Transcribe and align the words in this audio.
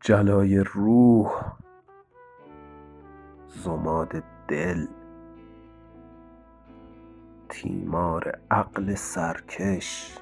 جلای 0.00 0.58
روح 0.58 1.52
زماد 3.48 4.22
دل. 4.48 4.99
تیمار 7.90 8.38
عقل 8.50 8.94
سرکش. 8.94 10.18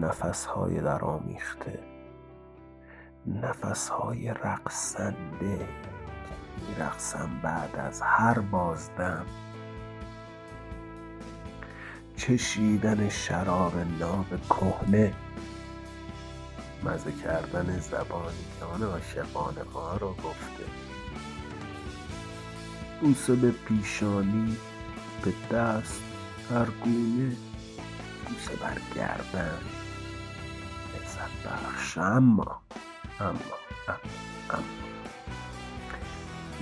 نفس 0.00 0.44
های 0.44 0.80
درآمیخته 0.80 1.78
نفس 3.26 3.88
های 3.88 4.28
رقصنده. 4.28 5.68
که 6.68 6.74
می 6.78 7.40
بعد 7.42 7.76
از 7.76 8.00
هر 8.00 8.38
بازدم. 8.38 9.26
چشیدن 12.16 13.08
شراب 13.08 13.72
ناب 14.00 14.26
کهنه. 14.50 15.12
مزه 16.84 17.12
کردن 17.12 17.78
زبانی 17.78 18.44
که 18.58 18.64
آن 18.64 18.82
عاشقانه 18.82 19.62
ها 19.74 19.96
رو 19.96 20.08
گفته. 20.08 20.93
بوسه 23.04 23.34
به 23.34 23.50
پیشانی 23.50 24.56
به 25.22 25.56
دست 25.56 26.02
هر 26.50 26.64
گونه 26.64 27.36
بوسه 28.26 28.56
بر 28.56 28.78
گردن. 28.94 29.58
لذت 30.94 31.46
بخش. 31.46 31.98
اما 31.98 32.60
اما 33.20 33.34
اما 34.50 34.64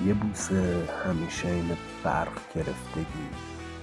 یه 0.07 0.15
بوسه 0.15 0.89
همیشه 1.07 1.49
این 1.49 1.77
برق 2.05 2.55
گرفتگی. 2.55 3.29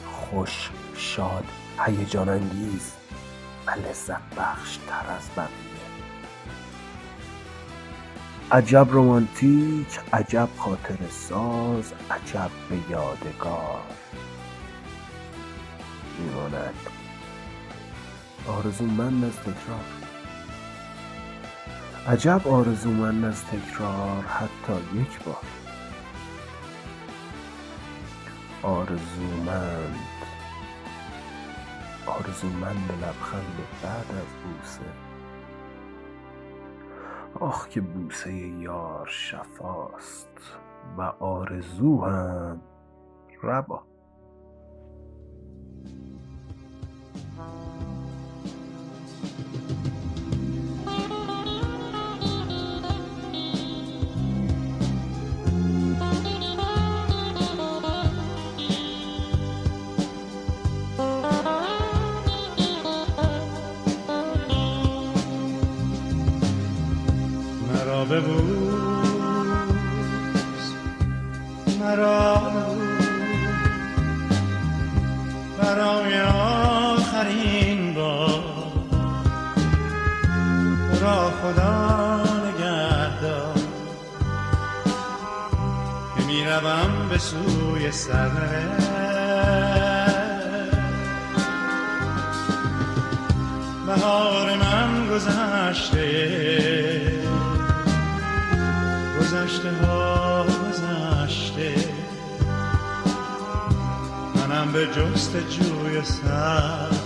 خوش 0.05 0.69
شاد 0.95 1.45
هیجان 1.85 2.29
انگیز 2.29 2.91
و 3.67 3.71
لذت 3.71 4.35
بخش 4.37 4.77
تر 4.77 5.11
از 5.17 5.29
بقیه. 5.37 5.68
عجب 8.51 8.87
رمانتیک 8.91 9.99
عجب 10.13 10.49
خاطر 10.57 10.97
ساز 11.09 11.93
عجب 12.11 12.51
به 12.69 12.77
یادگار. 12.89 13.81
میماند. 16.19 16.73
آرزومند 18.47 19.23
از 19.23 19.35
تکرار. 19.35 19.85
عجب 22.07 22.47
آرزومند 22.47 23.25
از 23.25 23.45
تکرار 23.45 24.23
حتی 24.23 24.99
یک 24.99 25.23
بار. 25.23 25.43
آرزومند. 28.63 29.99
آرزومند 32.05 32.91
لبخند 33.01 33.57
بعد 33.83 34.11
از 34.11 34.27
بوسه. 34.43 35.08
آخ 37.39 37.67
که 37.67 37.81
بوسه 37.81 38.33
یار 38.33 39.07
شفاست 39.07 40.27
و 40.97 41.01
آرزو 41.01 42.01
هم 42.01 42.61
ربا. 43.43 43.83
ببوس 68.09 69.59
مرا 71.79 72.41
برای 75.61 76.21
آخرین 76.21 77.93
بار 77.93 78.43
را 81.01 81.31
خدا 81.41 82.23
نگهدار 82.23 83.53
که 86.17 86.23
می‌روم 86.27 87.09
به 87.09 87.17
سوی 87.17 87.91
سرنوشت 87.91 88.89
بهار 93.87 94.55
من 94.55 95.07
گذشته. 95.07 96.09
گذشته 99.59 99.85
ها 99.85 100.45
گذشته. 100.45 101.75
منم 104.35 104.71
به 104.71 104.87
جست 104.87 105.37
جوی 105.37 106.03
سر 106.03 106.98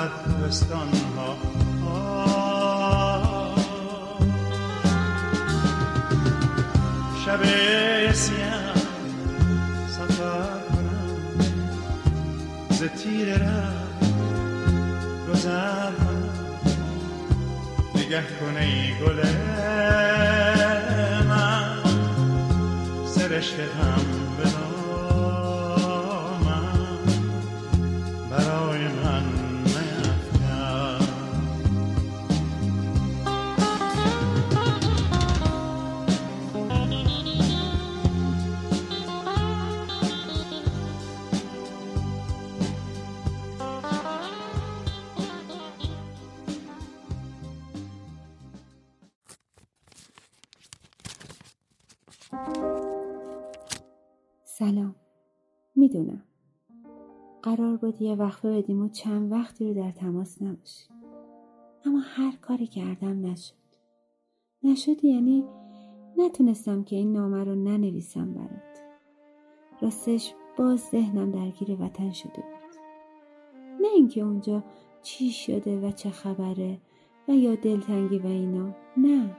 آتش 0.00 0.62
ها 1.16 1.36
شب 7.26 7.42
سیاه 8.12 8.74
سفر 9.88 10.60
کنم 10.68 11.16
ز 12.70 12.82
تیر 12.82 13.38
گذر 15.28 15.92
نگه 17.94 18.22
کنه 18.40 18.60
ای 18.60 18.94
گل 19.00 19.22
من 21.28 21.82
سرشت 23.06 23.54
هم 23.60 24.29
بود 57.80 58.02
یه 58.02 58.14
وقفه 58.14 58.58
بدیم 58.58 58.82
و 58.82 58.88
چند 58.88 59.32
وقتی 59.32 59.68
رو 59.68 59.74
در 59.74 59.90
تماس 59.90 60.42
نباشیم. 60.42 60.96
اما 61.84 61.98
هر 61.98 62.36
کاری 62.36 62.66
کردم 62.66 63.26
نشد. 63.26 63.54
نشد 64.62 65.04
یعنی 65.04 65.44
نتونستم 66.18 66.84
که 66.84 66.96
این 66.96 67.12
نامه 67.12 67.44
رو 67.44 67.54
ننویسم 67.54 68.34
برات. 68.34 68.80
راستش 69.80 70.34
باز 70.58 70.80
ذهنم 70.80 71.30
درگیر 71.30 71.76
وطن 71.80 72.12
شده 72.12 72.32
بود. 72.32 72.80
نه 73.80 73.88
اینکه 73.94 74.20
اونجا 74.20 74.64
چی 75.02 75.30
شده 75.30 75.80
و 75.80 75.90
چه 75.90 76.10
خبره 76.10 76.78
و 77.28 77.32
یا 77.32 77.54
دلتنگی 77.54 78.18
و 78.18 78.26
اینا. 78.26 78.74
نه. 78.96 79.36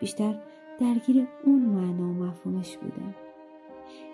بیشتر 0.00 0.40
درگیر 0.80 1.26
اون 1.44 1.60
معنا 1.60 2.08
و 2.08 2.24
مفهومش 2.24 2.76
بودم. 2.76 3.14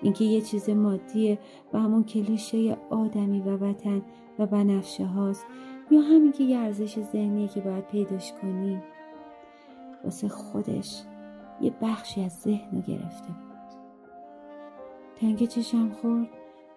اینکه 0.03 0.25
یه 0.25 0.41
چیز 0.41 0.71
مادیه 0.71 1.39
و 1.73 1.81
همون 1.81 2.05
کلیشه 2.05 2.77
آدمی 2.91 3.41
و 3.41 3.57
وطن 3.57 4.03
و 4.39 4.47
بنفشه 4.47 5.05
هاست 5.07 5.47
یا 5.91 6.01
همین 6.01 6.33
که 6.33 6.45
یه 6.45 6.59
ارزش 6.59 7.01
ذهنیه 7.01 7.49
که 7.49 7.61
باید 7.61 7.87
پیداش 7.87 8.33
کنی. 8.33 8.83
واسه 10.05 10.29
خودش 10.29 11.03
یه 11.61 11.73
بخشی 11.83 12.23
از 12.23 12.33
ذهن 12.33 12.77
رو 12.77 12.81
گرفته. 12.81 13.29
بود 13.29 13.47
تنگ 15.21 15.49
چشم 15.49 15.89
خورد 15.89 16.29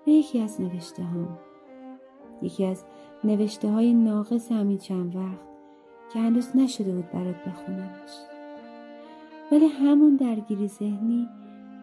به 0.06 0.12
یکی 0.12 0.42
از 0.42 0.62
نوشته 0.62 1.04
هم. 1.04 1.38
یکی 2.42 2.66
از 2.66 2.84
نوشته 3.24 3.70
های 3.70 3.94
ناقص 3.94 4.52
همین 4.52 4.78
چند 4.78 5.16
وقت 5.16 5.50
که 6.14 6.20
هنوز 6.20 6.56
نشده 6.56 6.92
بود 6.92 7.12
برات 7.12 7.36
بخونمش. 7.48 8.12
ولی 9.52 9.68
همون 9.68 10.16
درگیری 10.16 10.68
ذهنی 10.68 11.30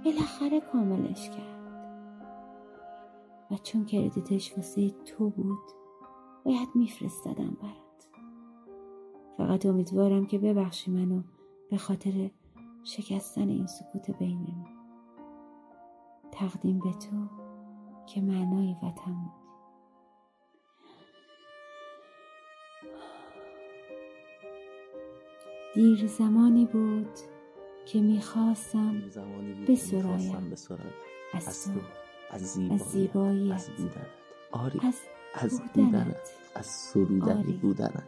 بالاخره 0.06 0.60
کاملش 0.60 1.30
کرد. 1.30 1.56
و 3.50 3.56
چون 3.56 3.84
کردیتش 3.84 4.56
واسه 4.56 4.90
تو 4.90 5.30
بود 5.30 5.58
باید 6.44 6.68
میفرستادم 6.74 7.56
برات. 7.62 8.08
فقط 9.36 9.66
امیدوارم 9.66 10.26
که 10.26 10.38
ببخشی 10.38 10.90
منو 10.90 11.22
به 11.70 11.76
خاطر 11.76 12.30
شکستن 12.84 13.48
این 13.48 13.66
سکوت 13.66 14.10
بینمون. 14.10 14.66
تقدیم 16.32 16.78
به 16.78 16.92
تو 16.92 17.28
که 18.06 18.20
معنای 18.20 18.76
وطن 18.82 19.12
بود. 19.12 19.46
دیر 25.74 26.06
زمانی 26.06 26.66
بود 26.66 27.35
که 27.86 28.00
می‌خواستم 28.00 29.02
بسرایم 29.68 30.52
از 31.34 31.64
تو. 31.64 31.70
از 32.30 32.42
زیبایی 32.92 33.52
از 33.52 33.70
بودنت 33.76 34.06
آری 34.52 34.80
از 34.82 34.94
از 35.34 35.62
بودنت. 35.74 36.16
از 36.54 36.66
سرودنی. 36.66 37.52
بودنت. 37.52 38.02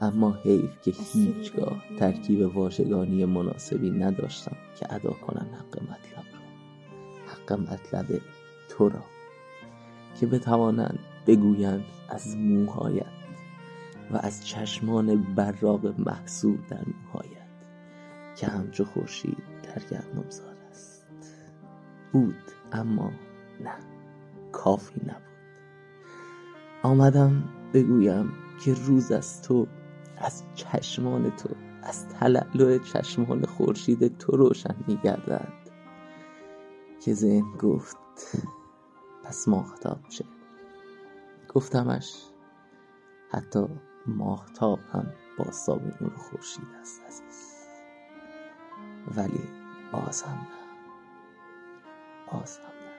اما 0.00 0.32
حیف 0.32 0.80
که 0.82 0.92
هیچگاه. 1.12 1.84
ترکیب 1.98 2.56
واژگانی 2.56 3.24
مناسبی 3.24 3.90
نداشتم 3.90 4.56
که 4.76 4.94
ادا 4.94 5.10
کنم 5.10 5.46
حق 5.58 5.82
مطلب 5.82 6.24
را. 6.32 6.40
حق 7.26 7.52
مطلب 7.52 8.20
تو 8.68 8.88
را. 8.88 9.04
که 10.20 10.26
بتوانند 10.26 10.98
بگویند 11.26 11.84
از 12.08 12.36
موهایت 12.36 13.06
و 14.10 14.16
از 14.16 14.46
چشمان 14.46 15.34
براق 15.34 16.00
محصور 16.00 16.58
در 16.70 16.84
موهایت. 17.04 17.23
که 18.44 18.50
همچو 18.50 18.84
خورشید 18.84 19.42
در 19.62 19.82
گردنمزار 19.90 20.56
است. 20.70 21.06
بود 22.12 22.52
اما 22.72 23.12
نه 23.60 23.74
کافی 24.52 25.00
نبود. 25.00 25.22
آمدم 26.82 27.44
بگویم 27.74 28.32
که 28.64 28.74
روز 28.74 29.12
از 29.12 29.42
تو 29.42 29.66
از 30.16 30.42
چشمان 30.54 31.30
تو 31.30 31.48
از 31.82 32.08
تلالو 32.08 32.78
چشمان 32.78 33.44
خورشید 33.44 34.18
تو 34.18 34.36
روشن 34.36 34.76
میگردد. 34.86 35.52
که 37.00 37.14
ذهن 37.14 37.52
گفت 37.60 37.96
پس 39.24 39.48
ماهتاب 39.48 40.08
چه؟ 40.08 40.24
گفتمش 41.54 42.14
حتی 43.30 43.66
ماهتاب 44.06 44.78
هم 44.92 45.12
با 45.38 45.44
نور 46.00 46.14
خورشید 46.16 46.68
است 46.80 47.02
عزیز. 47.06 47.33
ولی 49.16 49.48
بازم 49.92 50.26
نه. 50.28 50.64
بازم 52.32 52.62
نه. 52.62 52.94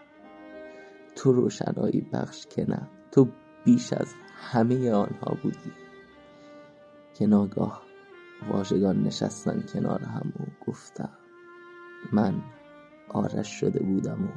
تو 1.16 1.32
روشنایی 1.34 2.02
بخش 2.02 2.46
که 2.46 2.70
نه. 2.70 2.90
تو 3.12 3.28
بیش 3.66 3.94
از 3.94 4.14
همه 4.36 4.92
آنها 4.92 5.38
بودی 5.44 5.72
که 7.14 7.28
ناگاه 7.28 7.82
واژگان 8.50 9.04
نشستن 9.04 9.62
کنار 9.74 10.04
هم 10.04 10.34
و 10.40 10.72
گفتم 10.72 11.18
من 12.12 12.44
آرش 13.10 13.60
شده 13.60 13.80
بودم 13.80 14.26
و 14.26 14.32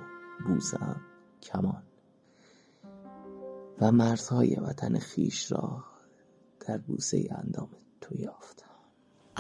بوسم 0.45 1.01
کمان. 1.43 1.83
و 3.81 3.93
مرزهای 3.93 4.55
وطن 4.55 4.99
خیش 4.99 5.53
را 5.53 5.85
در 6.61 6.79
بوسه 6.79 7.29
اندام 7.31 7.69
تو 8.01 8.15
یافتم. 8.21 8.68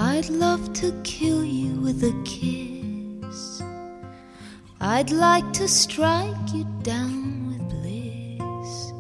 I'd 0.00 0.28
love 0.30 0.72
to 0.74 0.92
kill 1.02 1.44
you 1.44 1.80
with 1.80 2.04
a 2.04 2.12
kiss. 2.24 3.60
I'd 4.80 5.10
like 5.10 5.52
to 5.54 5.66
strike 5.66 6.54
you 6.54 6.64
down 6.84 7.48
with 7.48 7.68
bliss. 7.68 8.92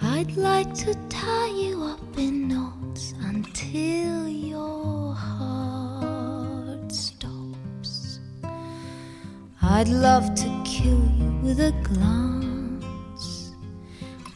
I'd 0.00 0.38
like 0.38 0.72
to 0.76 0.94
tie 1.10 1.50
you 1.50 1.82
up 1.82 2.16
in 2.16 2.48
knots 2.48 3.12
until 3.20 4.28
your 4.28 5.12
heart 5.12 6.90
stops. 6.90 8.20
I'd 9.60 9.88
love 9.88 10.34
to 10.36 10.62
kill 10.64 11.04
you 11.18 11.38
with 11.42 11.60
a 11.60 11.72
glance. 11.82 13.52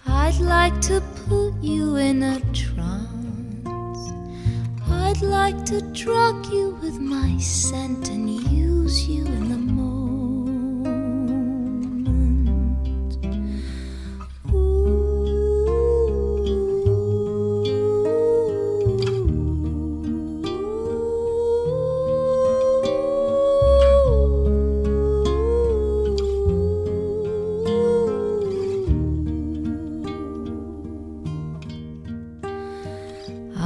I'd 0.06 0.38
like 0.38 0.78
to 0.82 1.00
put 1.26 1.54
you 1.62 1.96
in 1.96 2.22
a 2.22 2.40
trance. 2.52 2.63
Like 5.24 5.64
to 5.66 5.80
drug 5.92 6.46
you 6.52 6.78
with 6.82 7.00
my 7.00 7.36
scent 7.38 8.08
and 8.08 8.28
use 8.30 9.08
you 9.08 9.24
in 9.24 9.48
the 9.48 9.63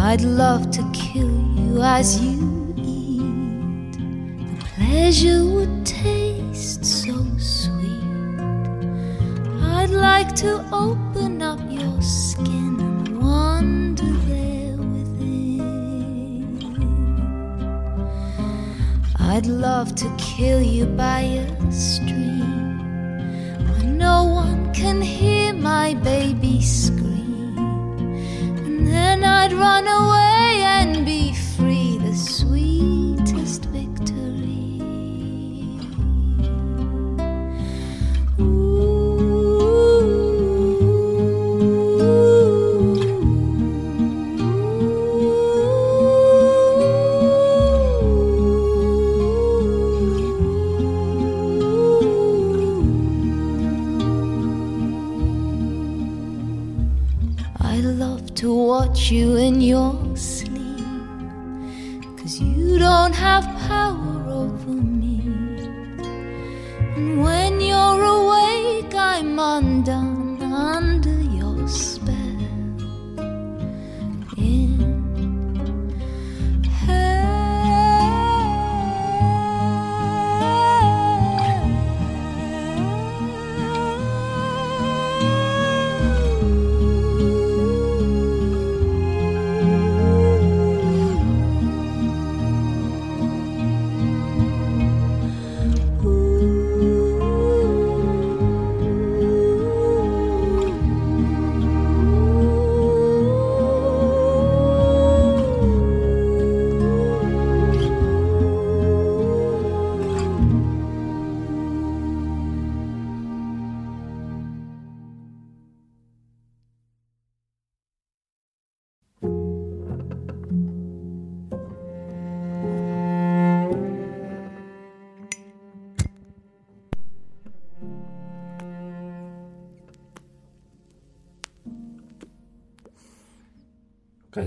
I'd 0.00 0.22
love 0.22 0.70
to 0.70 0.88
kill 0.92 1.28
you 1.28 1.82
as 1.82 2.20
you 2.22 2.72
eat. 2.76 3.92
The 3.92 4.64
pleasure 4.76 5.44
would 5.44 5.84
taste 5.84 6.84
so 6.84 7.26
sweet. 7.36 8.40
I'd 9.60 9.90
like 9.90 10.36
to 10.36 10.64
open 10.72 11.42
up 11.42 11.58
your 11.68 12.00
skin 12.00 12.78
and 12.78 13.20
wander 13.20 14.12
there 14.28 14.76
within. 14.76 16.58
I'd 19.18 19.46
love 19.46 19.96
to 19.96 20.08
kill 20.16 20.62
you 20.62 20.86
by 20.86 21.22
a 21.22 21.72
stream 21.72 22.78
where 23.68 23.82
no 23.82 24.24
one 24.24 24.72
can 24.72 25.02
hear 25.02 25.52
my 25.52 25.94
baby 25.94 26.62
scream. 26.62 26.97
I'd 29.38 29.52
run 29.52 29.86
away 29.86 30.27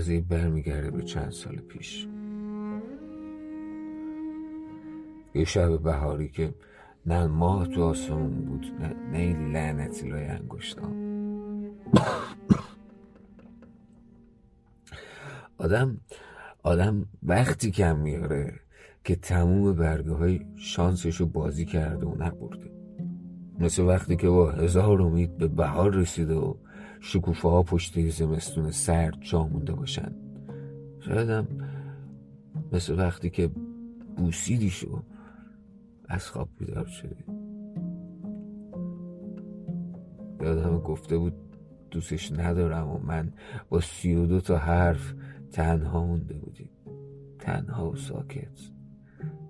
قضیه 0.02 0.20
برمیگرده 0.20 0.90
به 0.90 1.02
چند 1.02 1.30
سال 1.30 1.56
پیش. 1.56 2.06
یه 5.34 5.44
شب 5.44 5.82
بهاری 5.82 6.28
که 6.28 6.54
نه 7.06 7.26
ماه 7.26 7.66
تو 7.66 7.82
آسمون 7.82 8.44
بود 8.44 8.66
نه, 8.80 8.94
نه 9.12 9.18
این 9.18 9.52
لعنتی 9.52 10.08
لای 10.08 10.24
انگشتام. 10.24 10.94
آدم 15.58 16.00
آدم 16.62 17.06
وقتی 17.22 17.70
کم 17.70 17.98
میاره 17.98 18.60
که 19.04 19.16
تموم 19.16 19.72
برگه 19.72 20.12
های 20.12 20.40
شانسش 20.56 21.16
رو 21.16 21.26
بازی 21.26 21.64
کرده 21.64 22.06
و 22.06 22.14
نبرده. 22.14 22.70
مثل 23.58 23.82
وقتی 23.82 24.16
که 24.16 24.28
با 24.28 24.50
هزار 24.50 25.02
امید 25.02 25.36
به 25.36 25.48
بهار 25.48 25.94
رسیده 25.94 26.34
و 26.34 26.54
شکوفه 27.04 27.48
ها 27.48 27.62
پشت 27.62 28.08
زمستون 28.08 28.70
سرد 28.70 29.20
جا 29.20 29.46
مونده 29.46 29.72
باشن. 29.72 30.12
شایدم 31.00 31.46
مثل 32.72 32.98
وقتی 32.98 33.30
که 33.30 33.50
بوسیدی 34.16 34.70
شو 34.70 35.02
از 36.08 36.28
خواب 36.28 36.48
بیدار 36.58 36.86
شدی. 36.86 37.24
یادم 40.40 40.78
گفته 40.78 41.18
بود 41.18 41.34
دوستش 41.90 42.32
ندارم 42.32 42.88
و 42.88 42.98
من 42.98 43.32
با 43.68 43.80
سی 43.80 44.14
و 44.14 44.26
دو 44.26 44.40
تا 44.40 44.58
حرف 44.58 45.14
تنها 45.52 46.06
مونده 46.06 46.34
بودیم. 46.34 46.70
تنها 47.38 47.90
و 47.90 47.96
ساکت. 47.96 48.58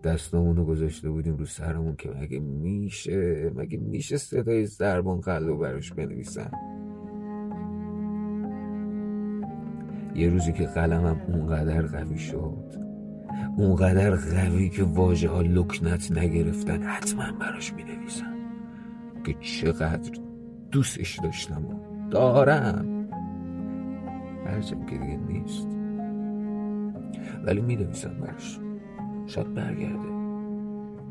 دستامون 0.04 0.56
رو 0.56 0.64
گذاشته 0.64 1.10
بودیم 1.10 1.36
رو 1.36 1.46
سرمون 1.46 1.96
که 1.96 2.10
مگه 2.10 2.38
میشه 2.38 3.50
مگه 3.54 3.78
میشه 3.78 4.16
صدای 4.16 4.66
زربان 4.66 5.20
قلب 5.20 5.58
براش 5.58 5.92
بنویسم 5.92 6.50
یه 10.14 10.28
روزی 10.28 10.52
که 10.52 10.64
قلمم 10.64 11.20
اونقدر 11.28 11.82
قوی 11.82 12.18
شد 12.18 12.92
اونقدر 13.56 14.16
قوی 14.16 14.68
که 14.68 14.82
واژه 14.82 15.28
ها 15.28 15.40
لکنت 15.40 16.12
نگرفتن 16.12 16.82
حتما 16.82 17.32
براش 17.40 17.72
می 17.72 17.84
نویسم 17.84 18.34
که 19.24 19.34
چقدر 19.40 20.18
دوستش 20.70 21.18
داشتم 21.18 21.66
و 21.66 21.74
دارم. 22.10 23.08
هرچند 24.46 24.86
که 24.86 24.98
دیگه 24.98 25.16
نیست. 25.16 25.68
ولی 27.44 27.60
می 27.60 27.76
نویسم 27.76 28.14
براش. 28.20 28.58
شاید 29.26 29.54
برگرده. 29.54 30.08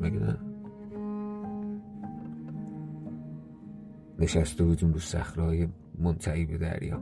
مگه 0.01 0.19
نه؟ 0.19 0.37
نشسته 4.19 4.63
بودیم 4.63 4.93
رو 4.93 4.99
صخرههای 4.99 5.67
منتهی 5.99 6.45
به 6.45 6.57
دریا. 6.57 7.01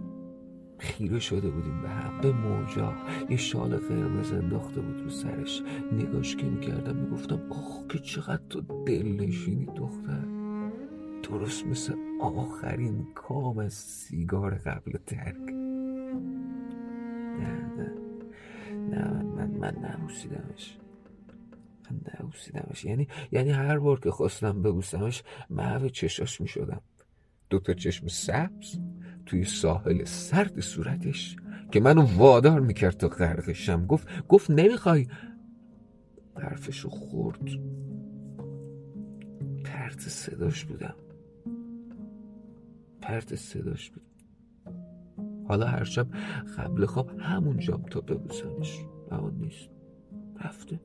خیره 0.80 1.20
شده 1.20 1.50
بودیم 1.50 1.82
به 1.82 1.90
هم 1.90 2.22
به 2.22 2.32
موجا. 2.32 2.94
یه 3.30 3.38
شال 3.38 3.78
قرمز 3.78 4.32
انداخته 4.32 4.82
بود 4.82 5.02
رو 5.02 5.10
سرش. 5.10 5.64
نگاش 5.92 6.36
که 6.36 6.46
می‌کردم 6.46 6.96
می‌گفتم 6.96 7.42
آخ 7.52 7.88
که 7.90 8.00
چقدر 8.00 8.44
تو 8.50 8.62
دل 8.86 9.08
نشینی 9.08 9.66
دختر. 9.66 10.26
درست 11.24 11.66
مثل 11.66 11.94
آخرین 12.22 13.08
کام 13.16 13.60
از 13.60 13.74
سیگار 13.74 14.56
قبل 14.56 14.98
ترک. 15.08 15.50
نه 17.40 17.72
نه. 17.78 17.94
نه 18.90 19.14
من 19.14 19.26
من, 19.26 19.52
من 19.52 19.76
نبوسیدمش. 19.76 20.78
من 21.92 22.02
نبوسیدمش. 22.20 22.86
یعنی 22.86 23.08
یعنی 23.32 23.50
هر 23.50 23.80
بار 23.80 24.00
که 24.00 24.12
خواستم 24.12 24.62
ببوسمش 24.62 25.24
محو 25.50 25.90
چشاش 25.90 26.42
می‌شدم. 26.42 26.82
دوتا 27.50 27.74
چشم 27.74 28.08
سبز. 28.08 28.80
توی 29.30 29.44
ساحل 29.44 30.04
سرد 30.04 30.60
صورتش 30.60 31.36
که 31.72 31.80
منو 31.80 32.02
وادار 32.02 32.60
می‌کرد 32.60 32.98
تا 32.98 33.08
غرقشم. 33.08 33.86
گفت 33.86 34.28
گفت 34.28 34.52
نمی‌خوای؟ 34.52 35.08
حرفشو 36.36 36.90
خورد. 36.90 37.50
پرت 39.64 40.00
صداش 40.00 40.66
بودم. 40.66 40.96
پرت 43.02 43.36
صداش 43.36 43.92
بود. 43.92 44.04
حالا 45.48 45.66
هر 45.66 45.84
شب 45.84 46.08
قبل 46.58 46.86
خواب 46.86 47.20
همونجام 47.20 47.82
تا 47.82 48.02
ببوسمش. 48.02 48.80
اما 49.12 49.30
نیست. 49.30 49.70
رفته. 50.46 50.80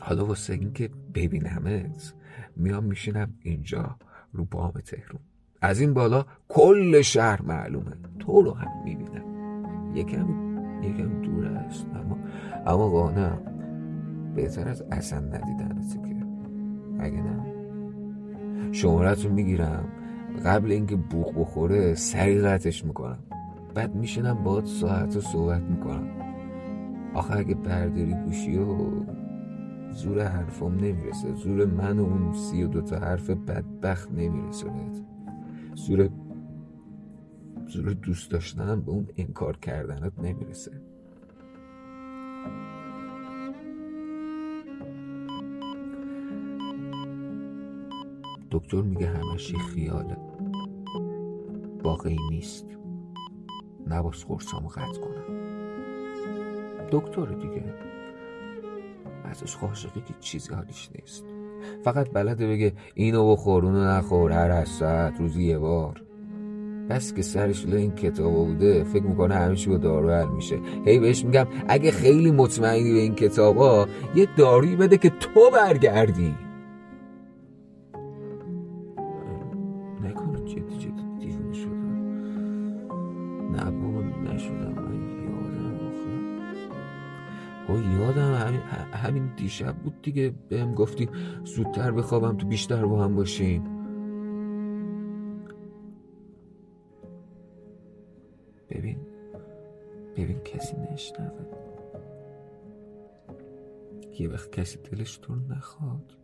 حالا 0.00 0.24
واسه 0.24 0.52
اینکه 0.52 0.90
ببینمت 1.14 2.14
میام 2.56 2.84
میشینم 2.84 3.34
اینجا 3.42 3.96
رو 4.32 4.44
بام 4.44 4.72
تهرون 4.72 5.20
از 5.60 5.80
این 5.80 5.94
بالا 5.94 6.24
کل 6.48 7.02
شهر 7.02 7.42
معلومه. 7.42 7.92
تو 8.18 8.42
رو 8.42 8.54
هم 8.54 8.84
می‌بینم. 8.84 9.24
یکم 9.94 10.26
یکم 10.82 11.22
دور 11.22 11.46
است. 11.46 11.86
اما 11.94 12.18
اما 12.66 12.88
قانم 12.88 13.38
بهتر 14.36 14.68
از 14.68 14.82
اصلا 14.90 15.20
ندیدنت 15.20 15.92
که. 15.92 16.26
اگه 16.98 17.22
نه. 17.22 17.52
شمارت 18.72 19.24
رو 19.24 19.32
می‌گیرم. 19.32 19.84
قبل 20.44 20.70
اینکه 20.70 20.96
بوخ 20.96 21.32
بخوره 21.36 21.94
سریع 21.94 22.48
قطعش 22.48 22.84
می‌کنم. 22.84 23.18
بعد 23.74 23.94
میشینم 23.94 24.34
باید 24.44 24.64
ساعت 24.64 25.14
رو 25.14 25.20
صحبت 25.20 25.62
می‌کنم. 25.62 26.08
آخه 27.14 27.36
اگه 27.36 27.54
برداری 27.54 28.14
گوشی 28.14 28.58
و 28.58 28.76
زور 29.92 30.22
حرفم 30.24 30.74
نمی‌رسه. 30.74 31.34
زور 31.34 31.66
من 31.66 31.98
و 31.98 32.04
اون 32.04 32.32
سی 32.32 32.62
و 32.62 32.68
دوتا 32.68 32.98
حرف 32.98 33.30
بدبخت 33.30 34.12
نمی‌رسه 34.12 34.68
بهت 34.68 35.02
زور 35.74 36.10
زور 37.68 37.92
دوست 37.92 38.30
داشتنم 38.30 38.80
به 38.80 38.90
اون 38.90 39.08
انکار 39.16 39.56
کردنت 39.56 40.18
نمی‌رسه. 40.18 40.82
دکتر 48.50 48.82
میگه 48.82 49.06
همش 49.06 49.54
خیاله. 49.54 50.16
واقعی 51.82 52.18
نیست. 52.30 52.66
نباس 53.86 54.24
خورسامو 54.24 54.68
قطع 54.68 55.00
کنم. 55.00 55.38
دکتر 56.90 57.26
دیگه. 57.26 57.91
ازش 59.24 59.56
عاشقی 59.62 60.00
که 60.00 60.14
چیزی 60.20 60.54
حالیش 60.54 60.88
نیست. 60.94 61.24
فقط 61.84 62.10
بلده 62.12 62.48
بگه 62.48 62.72
اینو 62.94 63.32
بخور 63.32 63.64
اونو 63.64 63.84
نخور 63.84 64.32
هر 64.32 64.50
هست 64.50 64.82
روزی 65.18 65.44
یه 65.44 65.58
بار. 65.58 66.02
بس 66.90 67.14
که 67.14 67.22
سرش 67.22 67.66
این 67.66 67.94
کتاب 67.94 68.46
بوده 68.46 68.84
فکر 68.84 69.02
می‌کنه 69.02 69.34
همیشه 69.34 69.70
با 69.70 69.76
دارو 69.76 70.10
حل 70.10 70.28
میشه. 70.28 70.58
هی 70.84 70.98
بهش 70.98 71.24
میگم 71.24 71.46
اگه 71.68 71.90
خیلی 71.90 72.30
مطمئنی 72.30 72.92
به 72.92 72.98
این 72.98 73.14
کتابا 73.14 73.88
یه 74.14 74.28
دارویی 74.36 74.76
بده 74.76 74.98
که 74.98 75.10
تو 75.10 75.50
برگردی. 75.50 76.34
دیشب 89.42 89.76
بود 89.76 90.02
دیگه. 90.02 90.34
بهم 90.48 90.74
گفتی 90.74 91.08
زودتر 91.44 91.90
بخوابم 91.92 92.36
تو 92.36 92.46
بیشتر 92.46 92.86
با 92.86 93.04
هم 93.04 93.16
باشیم 93.16 93.64
ببین 98.70 98.98
ببین 100.16 100.38
کسی 100.38 100.76
نشنوه. 100.76 101.46
یه 104.18 104.28
وقت 104.28 104.52
کسی 104.52 104.78
دلش 104.78 105.16
تو 105.16 105.34
نخواد. 105.34 106.16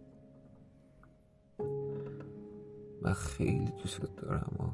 من 3.02 3.12
خیلی 3.12 3.72
دوست 3.82 4.00
دارم 4.16 4.56
ها. 4.58 4.72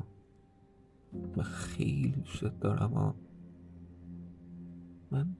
من 1.37 1.43
خیلی 1.43 2.11
دوست 2.11 2.45
دارم 2.45 2.93
ها. 2.93 3.15
من 5.11 5.37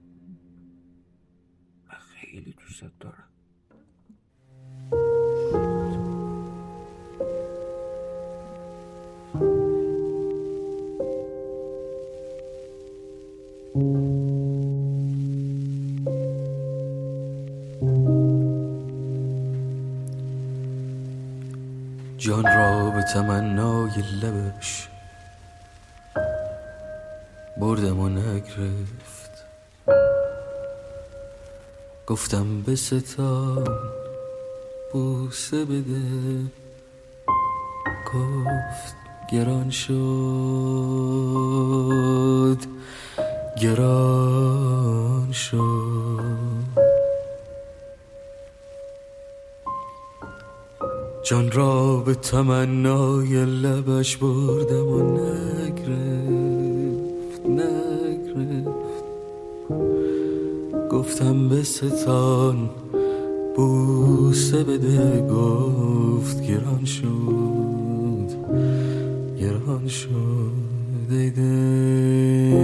خیلی 2.67 2.91
دوست 2.99 3.25
گفتم 32.15 32.61
به 32.61 32.75
ستان 32.75 33.67
بوسه 34.93 35.65
بده. 35.65 36.01
گفت 38.05 38.95
گران 39.31 39.69
شد 39.69 39.95
گران 43.61 45.31
شد. 45.31 46.19
جان 51.23 51.51
را 51.51 51.97
به 51.97 52.15
تمنای 52.15 53.45
لبش 53.45 54.17
بردم 54.17 54.87
و 54.87 55.17
نگرفت. 55.17 56.34
گفتم 60.95 61.49
به 61.49 61.63
ستان 61.63 62.69
بوسه 63.55 64.63
بده 64.63 65.21
گفت 65.21 66.41
گران 66.41 66.85
شد 66.85 68.29
گران 69.39 69.87
شد 69.87 70.51
ای 71.11 71.29
دل. 71.29 72.55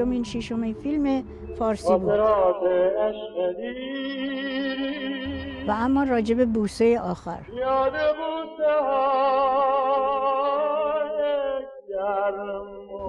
پنجمین 0.00 0.24
ششمین 0.24 0.74
فیلم 0.74 1.24
فارسی 1.58 1.98
بود. 1.98 2.08
و 5.68 5.70
اما 5.70 6.02
راجب 6.02 6.52
بوسه 6.52 7.00
آخر. 7.00 7.40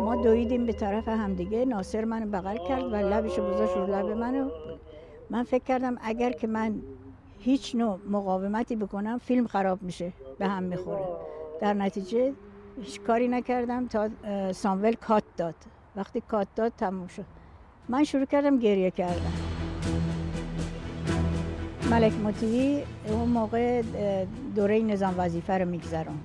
ما 0.01 0.15
دویدیم 0.15 0.65
به 0.65 0.73
طرف 0.73 1.07
همدیگه. 1.07 1.65
ناصر 1.65 2.05
منو 2.05 2.25
بغل 2.25 2.57
کرد 2.67 2.83
و 2.83 2.95
لبشو 2.95 3.53
گذاشت 3.53 3.77
رو 3.77 3.87
لب 3.87 4.05
منو. 4.05 4.49
من 5.29 5.43
فکر 5.43 5.63
کردم 5.63 5.97
اگر 6.01 6.31
که 6.31 6.47
من 6.47 6.81
هیچ 7.39 7.75
نوع 7.75 7.99
مقاومتی 8.09 8.75
بکنم 8.75 9.17
فیلم 9.17 9.47
خراب 9.47 9.81
میشه 9.81 10.11
به 10.39 10.47
هم 10.47 10.63
می‌خوره. 10.63 11.05
در 11.61 11.73
نتیجه 11.73 12.33
هیچ 12.81 13.01
کاری 13.01 13.27
نکردم 13.27 13.87
تا 13.87 14.09
سامول 14.51 14.93
کات 14.93 15.23
داد. 15.37 15.55
وقتی 15.95 16.21
کات 16.21 16.47
داد 16.55 16.71
تموم 16.77 17.07
شد. 17.07 17.25
من 17.89 18.03
شروع 18.03 18.25
کردم 18.25 18.59
گریه 18.59 18.91
کردم 18.91 19.33
ملک 21.91 22.13
مطیعی 22.13 22.83
اون 23.07 23.29
موقع 23.29 23.81
دوره 24.55 24.81
نظام 24.81 25.15
وظیفه 25.17 25.57
رو 25.57 25.65
میگذراند 25.65 26.23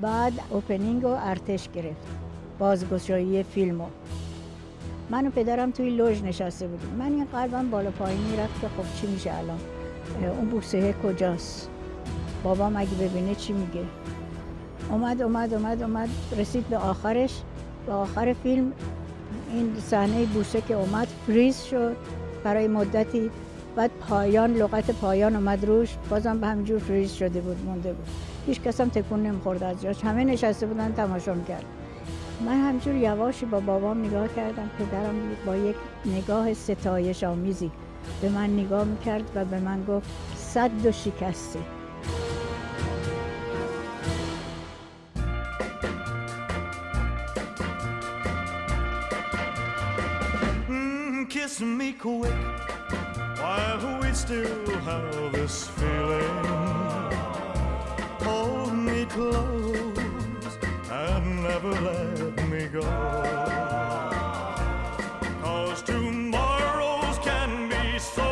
بعد 0.00 0.32
اوپنینگ 0.50 1.04
و 1.04 1.16
ارتش 1.20 1.68
گرفت. 1.74 2.06
بازگشایی 2.58 3.42
فیلمو 3.42 3.86
من 5.10 5.26
و 5.26 5.30
پدرم 5.30 5.70
توی 5.70 5.90
لوژ 5.90 6.22
نشسته 6.22 6.66
بودیم. 6.66 6.90
من 6.98 7.12
این 7.12 7.24
قلبم 7.24 7.70
بالا 7.70 7.90
پایین 7.90 8.20
می‌رفت 8.20 8.60
که 8.60 8.68
خب 8.68 9.00
چی 9.00 9.06
میشه 9.06 9.34
الان؟ 9.34 9.58
اون 10.38 10.48
بوسه 10.48 10.94
کجاست؟ 11.04 11.70
بابام 12.44 12.76
اگه 12.76 12.94
ببینه 12.94 13.34
چی 13.34 13.52
میگه؟ 13.52 13.84
اومد 14.90 15.22
اومد 15.22 15.54
اومد 15.54 15.82
اومد 15.82 16.08
رسید 16.36 16.66
به 16.66 16.78
آخرش. 16.78 17.42
آخر 17.92 18.32
فیلم 18.32 18.72
این 19.52 19.76
صحنه 19.80 20.24
بوسه 20.24 20.60
که 20.60 20.74
اومد 20.74 21.08
فریز 21.26 21.62
شد 21.62 21.96
برای 22.44 22.68
مدتی. 22.68 23.30
بعد 23.76 23.90
پایان 24.08 24.54
لغت 24.54 24.90
پایان 24.90 25.36
اومد 25.36 25.64
روش 25.64 25.96
بازم 26.10 26.40
به 26.40 26.46
همینجور 26.46 26.78
فریز 26.78 27.12
شده 27.12 27.40
بود 27.40 27.56
مونده 27.66 27.92
بود. 27.92 28.06
هیچ 28.46 28.60
کس 28.60 28.80
هم 28.80 28.88
تکون 28.88 29.22
نمی‌خورد 29.22 29.62
از 29.62 29.82
جاش. 29.82 30.04
همه 30.04 30.24
نشسته 30.24 30.66
بودن 30.66 30.92
تماشا 30.92 31.34
می‌کرد. 31.34 31.64
من 32.46 32.60
همجور 32.68 32.94
یواشی 32.94 33.46
با 33.46 33.60
بابام 33.60 34.04
نگاه 34.04 34.28
کردم 34.36 34.70
پدرم 34.78 35.14
با 35.46 35.56
یک 35.56 35.76
نگاه 36.06 36.54
ستایش 36.54 37.24
آمیزی 37.24 37.70
به 38.22 38.28
من 38.28 38.50
نگاه 38.50 38.84
می‌کرد 38.84 39.30
و 39.34 39.44
به 39.44 39.60
من 39.60 39.84
گفت 39.84 40.10
صد 40.36 40.86
و 40.86 40.92
شکسته. 40.92 41.58
Kiss 51.60 51.68
me 51.68 51.92
quick 51.92 52.32
while 53.38 54.00
we 54.00 54.12
still 54.14 54.80
have 54.80 55.32
this 55.32 55.68
feeling. 55.68 56.44
Hold 58.22 58.72
me 58.72 59.04
close 59.04 60.56
and 60.90 61.42
never 61.42 61.72
let 61.72 62.48
me 62.48 62.66
go. 62.68 62.80
Cause 65.42 65.82
tomorrows 65.82 67.18
can 67.18 67.68
be 67.68 67.98
so 67.98 68.28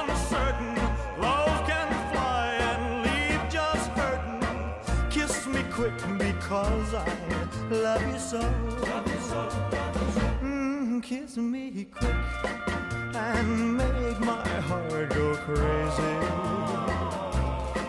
uncertain. 0.00 0.74
Love 1.20 1.64
can 1.68 1.88
fly 2.12 2.48
and 2.70 2.82
leave 3.06 3.48
just 3.48 3.90
hurting. 3.90 5.10
Kiss 5.10 5.46
me 5.46 5.62
quick 5.70 5.96
because 6.18 6.94
I 6.94 7.06
love 7.70 8.02
you 8.12 8.18
so. 8.18 8.40
Mm, 10.42 11.00
kiss 11.00 11.36
me 11.36 11.84
quick 11.84 12.71
and 13.14 13.76
make 13.76 14.20
my 14.20 14.48
heart 14.60 15.10
go 15.10 15.34
crazy. 15.36 16.16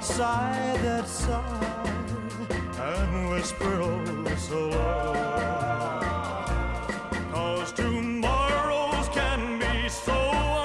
Sigh 0.01 0.77
that 0.83 1.07
sigh 1.07 1.83
and 2.79 3.29
whisper 3.29 3.81
oh 3.81 4.35
so 4.37 4.69
low. 4.69 5.13
Cause 7.31 7.71
tomorrows 7.71 9.07
can 9.09 9.59
be 9.59 9.89
so 9.89 10.17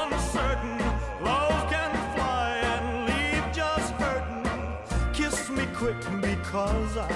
uncertain. 0.03 0.79
Love 1.23 1.71
can 1.71 1.93
fly 2.17 2.59
and 2.73 3.09
leave 3.09 3.53
just 3.53 3.93
hurting. 3.95 5.13
Kiss 5.13 5.49
me 5.51 5.67
quick 5.75 6.01
because 6.21 6.97
I 6.97 7.09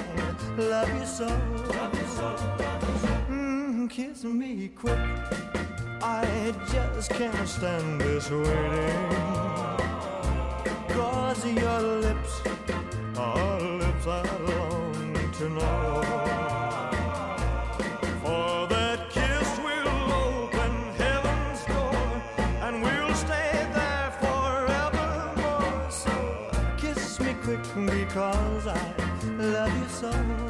love 0.56 0.94
you 0.94 1.06
so. 1.06 1.28
Mm, 3.28 3.90
kiss 3.90 4.24
me 4.24 4.68
quick. 4.68 5.41
I 6.04 6.52
just 6.72 7.10
can't 7.10 7.48
stand 7.48 8.00
this 8.00 8.28
waiting. 8.28 9.08
Cause 10.88 11.46
your 11.46 11.80
lips 11.80 12.42
are 13.16 13.60
lips 13.60 14.06
I 14.08 14.22
long 14.48 15.30
to 15.38 15.48
know. 15.48 16.02
For 18.20 18.66
that 18.66 19.10
kiss 19.10 19.58
will 19.58 19.88
open 20.12 20.72
heaven's 20.98 21.64
door 21.66 22.22
and 22.62 22.82
we'll 22.82 23.14
stay 23.14 23.64
there 23.72 24.12
forevermore. 24.20 25.88
So 25.88 26.50
kiss 26.78 27.20
me 27.20 27.36
quick 27.44 27.62
because 27.76 28.66
I 28.66 28.94
love 29.38 29.78
you 29.78 29.88
so. 29.88 30.41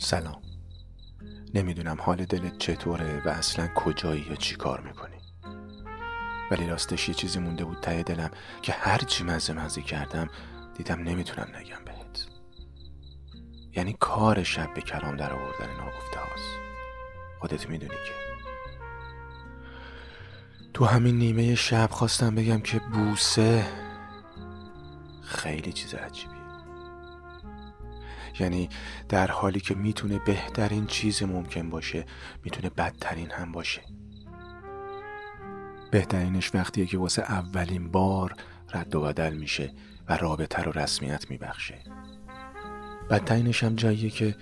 سلام. 0.00 0.42
نمی‌دونم 1.54 1.96
حال 2.00 2.24
دلت 2.24 2.58
چطوره 2.58 3.22
و 3.24 3.28
اصلا 3.28 3.68
کجایی 3.74 4.26
یا 4.28 4.34
چی 4.34 4.56
کار 4.56 4.80
می‌کنی. 4.80 5.16
ولی 6.50 6.66
راستش 6.66 7.08
یه 7.08 7.14
چیزی 7.14 7.38
مونده 7.38 7.64
بود 7.64 7.80
ته 7.80 8.02
دلم 8.02 8.30
که 8.62 8.72
هر 8.72 8.98
چی 8.98 9.24
مزه 9.24 9.52
مزه 9.52 9.82
کردم 9.82 10.28
دیدم 10.78 11.02
نمی‌تونم 11.02 11.48
نگم 11.56 11.84
بهت. 11.84 12.26
یعنی 13.76 13.96
کار 14.00 14.42
شب 14.42 14.74
به 14.74 14.80
کلام 14.80 15.16
در 15.16 15.32
آوردن 15.32 15.76
ناگفته 15.76 16.20
هاست. 16.20 16.58
خودت 17.40 17.68
می‌دونی 17.70 17.94
که. 17.94 18.12
تو 20.74 20.84
همین 20.84 21.18
نیمه 21.18 21.54
شب 21.54 21.88
خواستم 21.90 22.34
بگم 22.34 22.60
که 22.60 22.78
بوسه 22.78 23.66
خیلی 25.22 25.72
چیز 25.72 25.94
عجیبی 25.94 26.38
یعنی 28.40 28.68
در 29.08 29.30
حالی 29.30 29.60
که 29.60 29.74
می‌تونه 29.74 30.18
بهترین 30.18 30.86
چیز 30.86 31.22
ممکن 31.22 31.70
باشه 31.70 32.06
می‌تونه 32.44 32.70
بدترین 32.70 33.30
هم 33.30 33.52
باشه. 33.52 33.82
بهترینش 35.90 36.54
وقتیه 36.54 36.86
که 36.86 36.98
واسه 36.98 37.22
اولین 37.22 37.90
بار 37.90 38.34
رد 38.74 38.94
و 38.94 39.00
بدل 39.00 39.34
میشه. 39.34 39.74
و 40.08 40.16
رابطه 40.16 40.62
رو 40.62 40.72
رسمیت 40.72 41.30
میبخشه. 41.30 41.78
بدترینش 43.10 43.64
هم 43.64 43.74
جاییه 43.74 44.10
که 44.10 44.36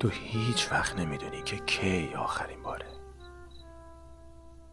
تو 0.00 0.08
هیچ 0.08 0.72
وقت 0.72 0.98
نمی‌دونی 0.98 1.42
که 1.42 1.56
کی 1.56 2.14
آخرین 2.14 2.62
باره. 2.62 2.86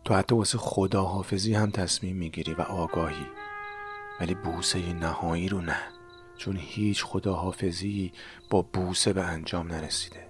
تو 0.04 0.14
حتی 0.14 0.36
واسه 0.36 0.58
خداحافظی 0.58 1.54
هم 1.54 1.72
تصمیم 1.72 2.16
می‌گیری 2.16 2.54
و 2.54 2.62
آگاهی. 2.62 3.26
ولی 4.20 4.36
بوسه 4.36 4.94
نهایی 4.94 5.50
رو 5.50 5.62
نه 5.62 5.78
چون 6.38 6.58
هیچ 6.58 7.04
خداحافظی 7.04 8.12
با 8.50 8.62
بوسه 8.62 9.14
به 9.14 9.24
انجام 9.24 9.68
نرسیده. 9.68 10.30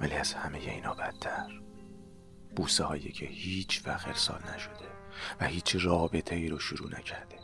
ولی 0.00 0.14
از 0.14 0.34
همه 0.34 0.58
اینا 0.58 0.94
بدتر. 0.94 1.62
بوسه 2.56 2.84
هایی 2.84 3.12
که 3.12 3.26
هیچ 3.26 3.82
وقت 3.86 4.08
ارسال 4.08 4.40
نشده 4.54 4.92
و 5.40 5.46
هیچ 5.46 5.76
رابطه 5.80 6.34
ای 6.34 6.48
رو 6.48 6.58
شروع 6.58 6.88
نکرده. 6.98 7.36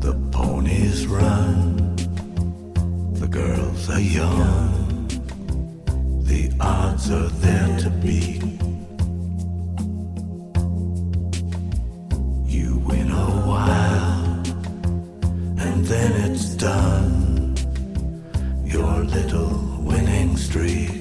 The 0.00 0.14
ponies 0.32 1.06
run 1.06 1.96
The 3.20 3.28
girls 3.28 3.90
are 3.90 4.00
young 4.00 5.08
The 6.30 6.42
there 7.44 7.78
to 7.84 7.90
be 7.90 8.40
it's 16.40 16.54
done. 16.54 17.54
Your 18.64 19.04
little 19.04 19.82
winning 19.82 20.38
streak. 20.38 20.99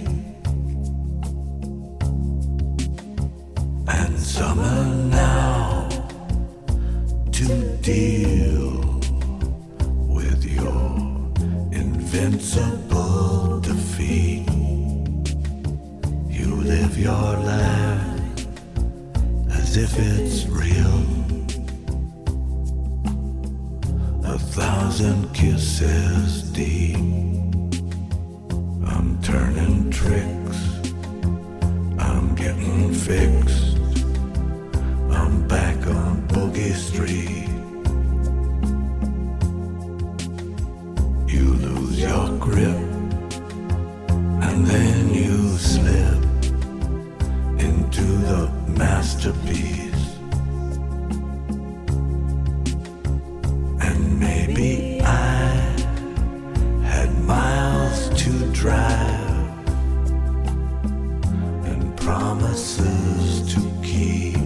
Promises 62.90 63.54
to 63.54 63.60
keep. 63.84 64.38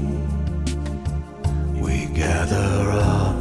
We 1.81 2.05
gather 2.13 2.91
up 2.91 3.35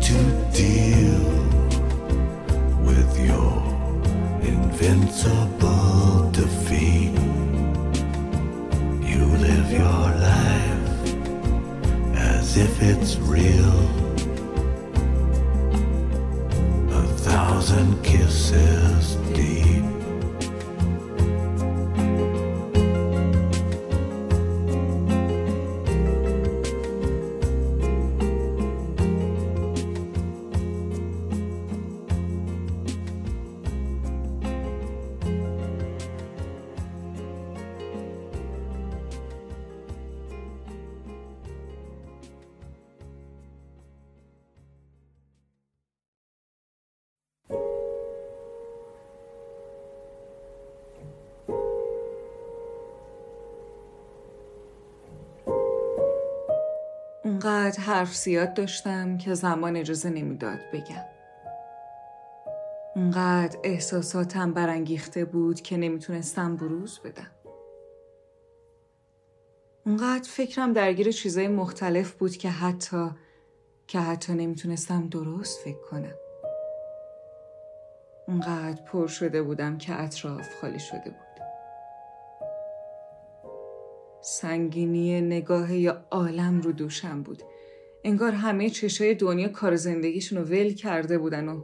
to 0.00 0.14
deal 0.52 1.20
with 2.88 3.18
your 3.26 3.62
invincible 4.42 6.30
defeat. 6.30 7.12
You 9.10 9.24
live 9.46 9.70
your 9.70 10.06
life 10.30 10.88
as 12.16 12.56
if 12.56 12.82
it's 12.82 13.16
real. 13.16 13.74
A 16.92 17.06
thousand 17.18 18.02
kisses 18.02 19.16
deep. 19.34 19.73
اونقدر 57.74 57.92
حرف 57.92 58.16
زیاد 58.16 58.54
داشتم 58.54 59.18
که 59.18 59.34
زمان 59.34 59.76
اجازه 59.76 60.10
نمی‌داد 60.10 60.58
بگم. 60.72 61.04
اونقدر 62.96 63.58
احساساتم 63.64 64.52
برانگیخته 64.52 65.24
بود 65.24 65.60
که 65.60 65.76
نمی‌تونستم 65.76 66.56
بروز 66.56 67.00
بدم. 67.04 67.30
اونقدر 69.86 70.28
فکرم 70.30 70.72
درگیر 70.72 71.12
چیزای 71.12 71.48
مختلف 71.48 72.12
بود 72.12 72.36
که 72.36 72.48
حتی 72.48 73.10
که 73.86 73.98
حتی 73.98 74.32
نمی‌تونستم 74.32 75.08
درست 75.08 75.60
فکر 75.60 75.80
کنم. 75.90 76.14
اونقدر 78.28 78.82
پر 78.82 79.06
شده 79.06 79.42
بودم 79.42 79.78
که 79.78 80.00
اطراف 80.00 80.48
خالی 80.60 80.78
شده 80.78 81.04
بود. 81.04 81.44
سنگینی 84.20 85.20
نگاه 85.20 85.88
عالم 86.10 86.60
رو 86.60 86.72
دوشم 86.72 87.22
بود. 87.22 87.42
انگار 88.04 88.32
همه 88.32 88.70
چشای 88.70 89.14
دنیا 89.14 89.48
کار 89.48 89.76
زندگیشون 89.76 90.38
رو 90.38 90.44
ول 90.44 90.72
کرده 90.72 91.18
بودن 91.18 91.48
و 91.48 91.62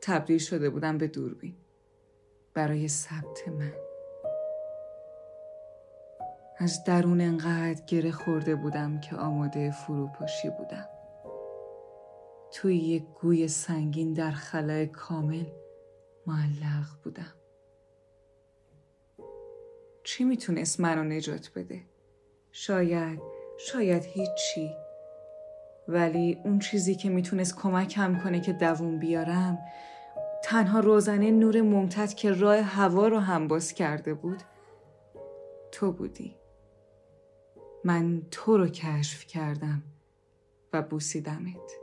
تبدیل 0.00 0.38
شده 0.38 0.70
بودن 0.70 0.98
به 0.98 1.06
دوربین. 1.06 1.54
برای 2.54 2.88
ثبت 2.88 3.48
من. 3.48 3.72
از 6.58 6.84
درون 6.84 7.20
انقدر 7.20 7.82
گره 7.86 8.10
خورده 8.10 8.54
بودم 8.54 9.00
که 9.00 9.16
آماده 9.16 9.70
فروپاشی 9.70 10.50
بودم. 10.50 10.88
توی 12.52 12.76
یک 12.76 13.04
گوی 13.20 13.48
سنگین 13.48 14.12
در 14.12 14.30
خلای 14.30 14.86
کامل 14.86 15.44
معلق 16.26 16.86
بودم. 17.04 17.34
چی 20.04 20.24
می‌تونست 20.24 20.80
منو 20.80 21.04
نجات 21.04 21.50
بده؟ 21.56 21.80
شاید 22.52 23.20
شاید 23.58 24.04
هیچی 24.04 24.74
ولی 25.92 26.38
اون 26.44 26.58
چیزی 26.58 26.94
که 26.94 27.08
می‌تونست 27.10 27.56
کمکم 27.56 28.18
کنه 28.18 28.40
که 28.40 28.52
دووم 28.52 28.98
بیارم 28.98 29.58
تنها 30.44 30.80
روزنه 30.80 31.30
نور 31.30 31.60
ممتد 31.62 32.14
که 32.14 32.32
راه 32.32 32.56
هوا 32.56 33.08
رو 33.08 33.18
هم 33.18 33.48
باز 33.48 33.72
کرده 33.72 34.14
بود 34.14 34.42
تو 35.72 35.92
بودی. 35.92 36.36
من 37.84 38.22
تو 38.30 38.56
رو 38.56 38.66
کشف 38.66 39.26
کردم 39.26 39.82
و 40.72 40.82
بوسیدمت. 40.82 41.79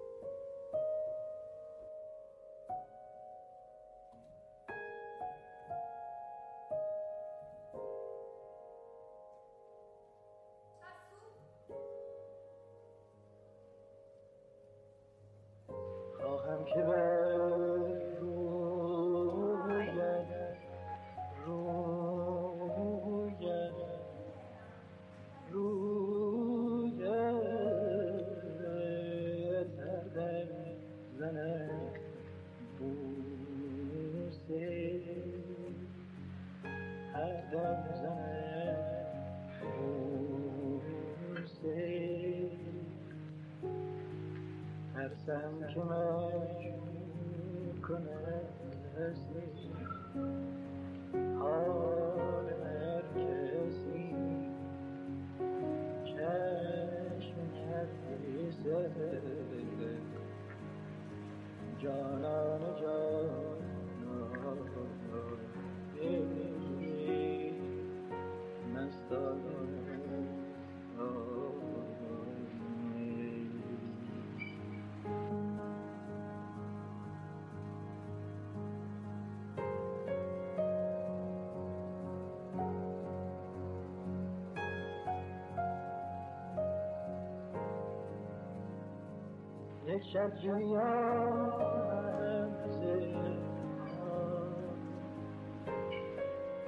یک 89.98 90.04
شب 90.14 90.36
جویان 90.36 91.52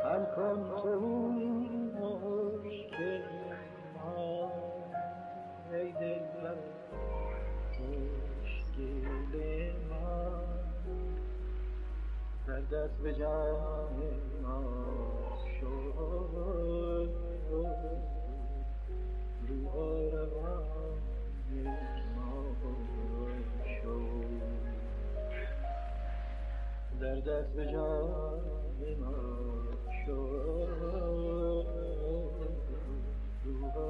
حل 0.04 0.26
کن 0.36 0.60
تو 0.82 1.00
مشکل 2.66 3.22
ما 3.96 4.52
ای 5.72 5.92
دلم 5.92 6.58
مشکل 8.42 9.06
ما 9.90 10.42
در 12.48 12.62
دست 12.62 12.98
به 13.04 13.14
جان 13.14 13.98
ما 14.44 14.64
شد 15.60 15.94
روح 19.48 19.74
روان 20.14 21.00
ما 22.16 23.09
شد 23.90 24.80
در 27.02 27.16
دست 27.16 27.54
به 27.54 27.66
جان 27.72 28.42
ما 29.00 29.72
شد 30.06 30.70
روح 33.44 33.90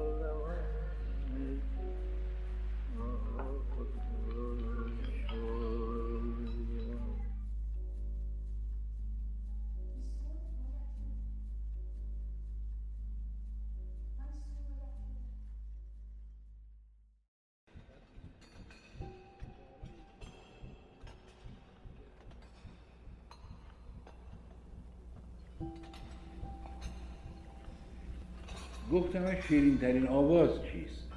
گفتمش 28.92 29.46
شیرین 29.48 29.78
ترین 29.78 30.08
آواز 30.08 30.50
چیست؟ 30.72 31.08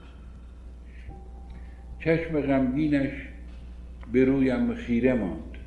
چشم 2.00 2.42
غمگینش 2.42 3.12
به 4.12 4.26
رویم 4.26 4.74
خیره 4.76 5.14
ماند. 5.14 5.58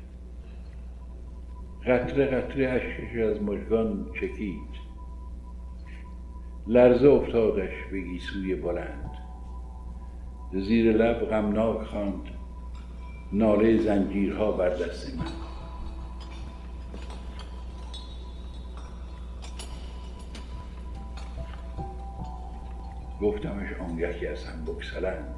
قطره 1.85 2.25
قطره 2.25 2.69
اشکش 2.69 3.17
از 3.17 3.43
مژگان 3.43 4.05
چکید. 4.21 4.87
لرزه 6.67 7.07
افتادش 7.07 7.73
به 7.91 8.01
گیسوی 8.01 8.55
بلند. 8.55 9.11
زیر 10.53 10.93
لب 10.93 11.19
غمناک 11.19 11.87
خواند. 11.87 12.29
ناله 13.33 13.77
زنجیرها 13.77 14.51
بر 14.51 14.69
دست 14.69 15.17
من. 15.19 15.46
گفتمش 23.21 23.73
آنگه 23.89 24.29
از 24.31 24.45
هم 24.45 24.65
بگسلند. 24.65 25.35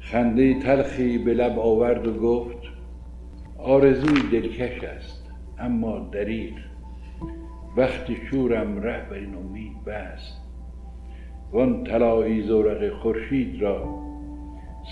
خنده 0.00 0.60
تلخی 0.60 1.18
به 1.18 1.34
لب 1.34 1.58
آورد 1.58 2.06
و 2.06 2.20
گفت 2.20 2.58
آرزوی 3.58 4.40
دلکش 4.40 4.84
است 4.84 5.30
اما 5.58 5.98
دریغ 5.98 6.52
وقتی 7.76 8.16
شورم 8.30 8.80
ره 8.80 9.08
بر 9.10 9.16
این 9.16 9.34
امید 9.34 9.84
بست. 9.84 10.40
وان 11.52 11.84
طلایی 11.84 12.42
زورق 12.42 12.92
خورشید 12.92 13.62
را 13.62 13.98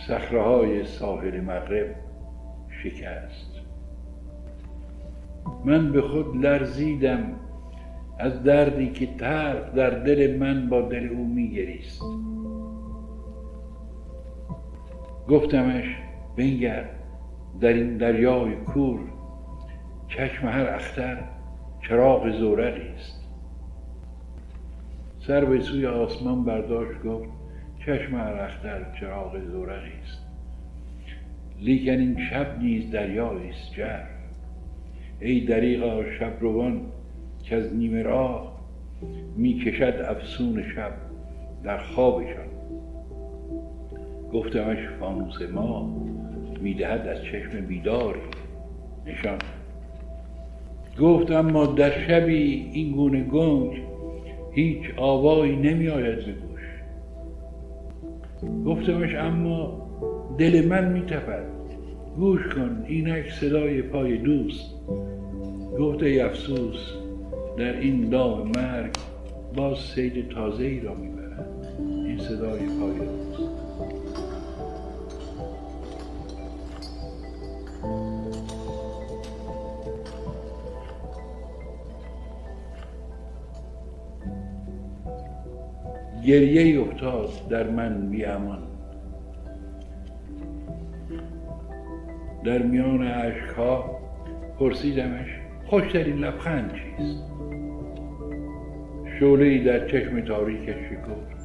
صخره‌های 0.09 0.85
ساحل 0.85 1.41
مغرب 1.41 1.95
شکست. 2.83 3.61
من 5.65 5.93
به 5.93 6.03
خود 6.03 6.37
لرزیدم 6.37 7.35
از 8.19 8.43
دردی 8.43 8.91
که 8.91 9.07
تلخ 9.07 9.75
در 9.75 9.91
دل 9.91 10.37
من 10.37 10.69
با 10.69 10.83
دل 10.83 11.09
او 11.09 11.27
میگریست. 11.29 12.03
گفتمش 15.29 15.85
بنگر 16.37 16.85
در 17.61 17.73
این 17.73 17.97
دریای 17.97 18.57
کور 18.57 19.01
چشم 20.09 20.49
هر 20.49 20.67
اختر 20.67 21.19
چراغ 21.89 22.31
زورقی 22.31 22.89
است 22.89 23.23
سر 25.19 25.45
به 25.45 25.61
سوی 25.61 25.87
آسمان 25.87 26.45
برداشت 26.45 27.03
گفت 27.03 27.29
چشم 27.87 28.15
هر 28.15 28.33
اختر 28.33 28.87
چراغ 29.01 29.41
زورقی 29.41 29.93
است 30.03 30.27
لیکن 31.61 31.93
این 31.93 32.19
شب 32.31 32.59
نیز 32.59 32.91
دریایی 32.91 33.49
است 33.49 33.75
جر 33.75 34.01
ای 35.21 35.41
دریغا 35.41 36.03
شب 36.19 36.33
روان 36.41 36.81
که 37.49 37.57
از 37.57 37.75
نیمه 37.75 38.03
راه 38.03 38.57
می 39.37 39.55
کشد 39.55 40.05
افسون 40.09 40.65
شب 40.75 40.93
در 41.65 41.79
خوابشان. 41.79 42.47
گفتمش 44.33 44.79
فانوس 45.01 45.43
ما 45.55 45.97
می‌دهد 46.61 47.09
از 47.09 47.23
چشم 47.23 47.67
بیداری 47.67 48.21
نشان. 49.07 49.39
گفت 51.01 51.31
اما 51.31 51.67
در 51.67 51.91
شبی 51.91 52.71
این 52.73 52.93
گونه 52.93 53.25
گنج 53.25 53.77
هیچ 54.53 54.83
آوایی 54.97 55.57
نمی 55.57 55.89
آید 55.89 56.17
به 56.17 56.33
گوش 56.33 56.63
گفتمش 58.67 59.15
اما 59.15 59.87
دل 60.39 60.67
من 60.67 60.93
می 60.93 61.01
تپد 61.01 61.45
گوش 62.17 62.47
کن 62.47 62.85
اینک 62.87 63.31
صدای 63.31 63.83
پای 63.83 64.19
دوست. 64.19 64.75
گفت 65.79 66.03
ای 66.03 66.21
افسوس 66.21 67.06
در 67.57 67.79
این 67.79 68.09
دام 68.09 68.49
مرگ 68.49 68.97
باز 69.57 69.79
سید 69.79 70.29
تازه 70.29 70.65
ای 70.65 70.81
را 70.81 70.95
می‌برد. 70.95 71.47
این 71.79 72.19
صدای 72.19 72.61
پای 72.61 73.09
گریه 86.27 86.81
افتاد 86.81 87.29
در 87.51 87.71
من 87.71 88.11
بی 88.11 88.25
امان. 88.25 88.63
در 92.45 92.63
میان 92.63 93.07
اشکها 93.07 93.99
پرسیدمش 94.59 95.46
خوشترین 95.67 96.19
لبخند 96.19 96.73
چیست؟ 96.73 97.23
شعله 99.21 99.65
در 99.65 99.89
چشم 99.89 100.21
تاریکش 100.21 100.75
شکفت. 100.75 101.37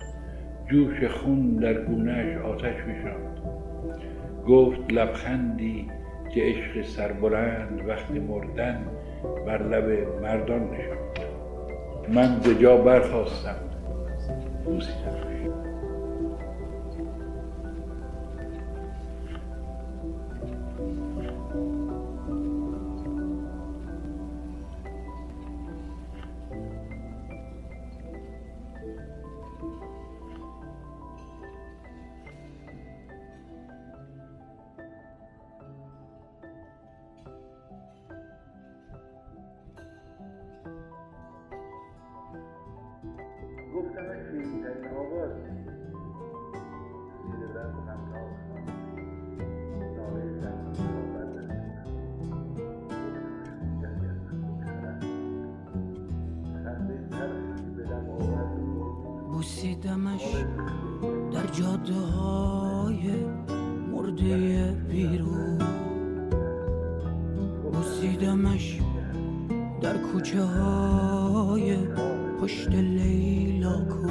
جوش 0.71 1.03
خون 1.03 1.55
در 1.55 1.73
گونهش 1.73 2.38
آتش 2.38 2.75
میشاند 2.88 3.39
گفت 4.47 4.93
لبخندی 4.93 5.88
که 6.34 6.41
عشق 6.43 6.81
سربلند 6.81 7.81
وقتی 7.88 8.19
مردن 8.19 8.86
بر 9.47 9.63
لب 9.63 10.07
مردان 10.21 10.63
نشاند. 10.63 11.19
من 12.13 12.39
ز 12.39 12.62
جا 12.62 12.77
برخواستم 12.77 13.55
بوسیدمش 14.65 15.70
بوسیدمش 68.01 68.77
در 69.81 69.97
کوچه 69.97 70.41
های 70.41 71.77
پشت 72.41 72.69
لیلا 72.69 73.85
کو. 73.89 74.09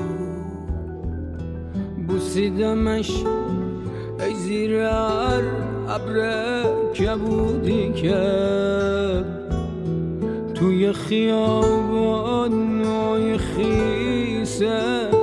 بوسیدمش 2.08 3.10
ای 4.20 4.34
زیر 4.34 4.80
ابر 5.88 6.62
کبودی 6.92 7.92
که 7.92 9.24
توی 10.54 10.92
خیابان 10.92 12.84
های 12.84 13.38
خیس 13.38 14.62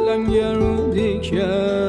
لنگرودی 0.07 1.19
که 1.19 1.86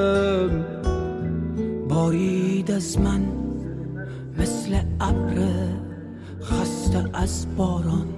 از 7.28 7.46
باران. 7.56 8.08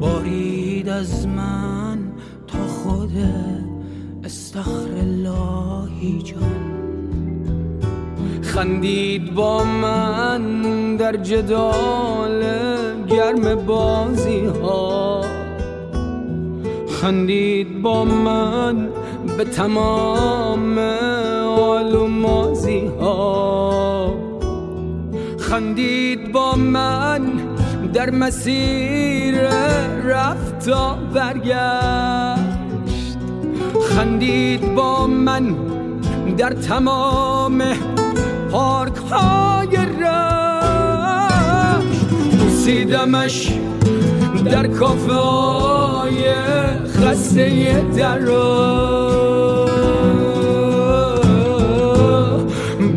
بارید 0.00 0.88
از 0.88 1.26
من 1.26 1.98
تا 2.46 2.58
خود 2.58 3.12
استخر 4.24 4.88
اللهی 5.00 6.22
جان. 6.22 6.40
خندید 8.42 9.34
با 9.34 9.64
من 9.64 10.42
در 10.96 11.16
جدال 11.16 12.44
گرم 13.08 13.66
بازی 13.66 14.44
ها 14.44 15.20
خندید 16.88 17.82
با 17.82 18.04
من 18.04 18.88
به 19.36 19.44
تمام 19.44 20.78
حال 21.56 21.94
و 21.94 22.08
ها 23.00 23.85
خندید 25.50 26.32
با 26.32 26.54
من 26.54 27.22
در 27.92 28.10
مسیر 28.10 29.34
رفت 30.04 30.66
تا 30.66 30.98
برگشت. 31.14 32.46
خندید 33.90 34.74
با 34.74 35.06
من 35.06 35.54
در 36.36 36.50
تمام 36.52 37.62
پارک 38.50 38.96
های 38.96 39.76
رشت. 39.76 40.26
بوسیدمش 42.38 43.52
در 44.44 44.66
کافه 44.66 45.12
های 45.12 46.34
خسته 46.86 47.84
در 47.96 48.18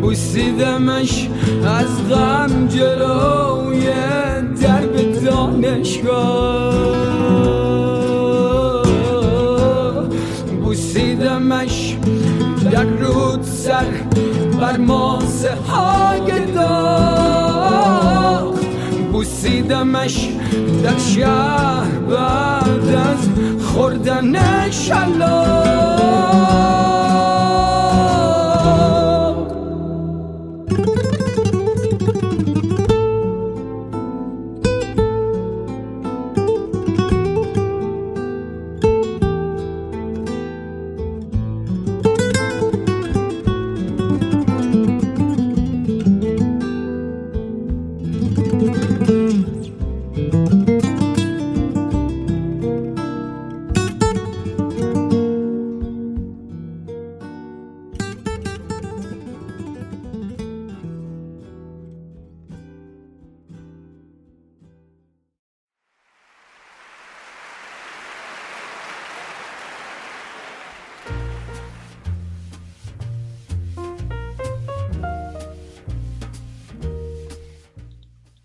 بوسیدمش 0.00 1.29
از 1.66 2.08
غم 2.10 2.68
جلوی 2.68 3.86
درب 4.62 5.24
دانشگاه. 5.24 6.80
بوسیدمش 10.64 11.96
در 12.72 12.84
رود 12.84 13.42
سر 13.42 13.84
بر 14.60 14.76
ماسه 14.76 15.54
های 15.54 16.46
داغ. 16.54 17.80
بوسیدمش 19.12 20.28
در 20.84 20.98
شهر 20.98 21.90
بعد 22.10 22.88
از 22.88 23.28
خوردن 23.64 24.70
شلاق 24.70 26.39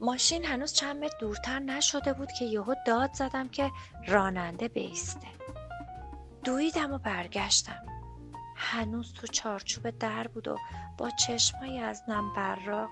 ماشین 0.06 0.45
هنوز 0.45 0.74
چند 0.74 1.03
متر 1.03 1.18
دورتر 1.20 1.60
نشده 1.60 2.14
بود 2.14 2.32
که 2.32 2.45
یهو 2.45 2.76
داد 2.86 3.14
زدم 3.14 3.49
که 3.49 3.72
راننده 4.08 4.68
بیسته. 4.68 5.28
دویدم 6.43 6.93
و 6.93 6.97
برگشتم. 6.97 7.86
هنوز 8.56 9.14
تو 9.14 9.28
چارچوب 9.28 9.89
در 9.89 10.28
بود 10.28 10.47
و 10.47 10.58
با 10.97 11.10
چشمایی 11.10 11.80
از 11.80 12.03
نم 12.08 12.34
براق 12.34 12.89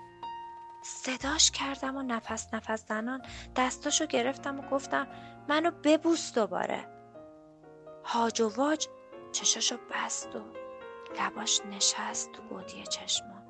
صداش 0.82 1.50
کردم 1.50 1.96
و 1.96 2.02
نفس 2.02 2.54
نفس 2.54 2.88
زنان 2.88 3.22
دستاشو 3.56 4.06
گرفتم 4.06 4.60
و 4.60 4.62
گفتم 4.62 5.06
منو 5.48 5.70
ببوس 5.70 6.34
دوباره. 6.34 6.86
هاج 8.04 8.40
و 8.40 8.48
واج 8.48 8.86
چشاشو 9.32 9.76
بست 9.90 10.36
و 10.36 10.40
لباش 11.20 11.60
نشست 11.70 12.32
تو 12.32 12.42
گودی 12.42 12.82
چشمان 12.86 13.42